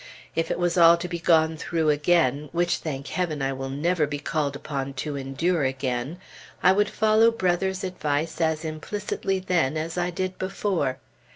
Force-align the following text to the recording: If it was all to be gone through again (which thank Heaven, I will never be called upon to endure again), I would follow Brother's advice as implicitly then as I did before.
If 0.35 0.49
it 0.49 0.57
was 0.57 0.79
all 0.79 0.97
to 0.97 1.07
be 1.07 1.19
gone 1.19 1.57
through 1.57 1.91
again 1.91 2.49
(which 2.53 2.77
thank 2.77 3.09
Heaven, 3.09 3.39
I 3.43 3.53
will 3.53 3.69
never 3.69 4.07
be 4.07 4.17
called 4.17 4.55
upon 4.55 4.93
to 4.93 5.15
endure 5.15 5.63
again), 5.63 6.17
I 6.63 6.71
would 6.71 6.89
follow 6.89 7.29
Brother's 7.29 7.83
advice 7.83 8.41
as 8.41 8.65
implicitly 8.65 9.37
then 9.37 9.77
as 9.77 9.99
I 9.99 10.09
did 10.09 10.39
before. 10.39 10.97